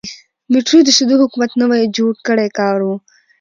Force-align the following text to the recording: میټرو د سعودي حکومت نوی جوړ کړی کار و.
میټرو 0.51 0.77
د 0.83 0.89
سعودي 0.97 1.15
حکومت 1.21 1.51
نوی 1.61 1.83
جوړ 1.97 2.13
کړی 2.27 2.47
کار 2.59 2.77
و. 2.81 2.89